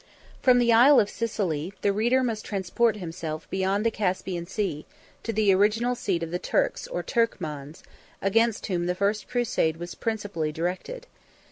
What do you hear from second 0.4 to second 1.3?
From the Isle of